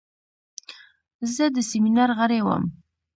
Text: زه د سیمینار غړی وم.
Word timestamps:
زه 1.33 1.43
د 1.55 1.57
سیمینار 1.69 2.09
غړی 2.19 2.39
وم. 2.43 2.63